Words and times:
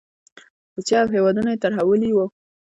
روسیه 0.75 0.99
او 1.03 1.07
هېوادونه 1.15 1.49
یې 1.51 1.61
ترهولي 1.63 2.11
وو. 2.13 2.25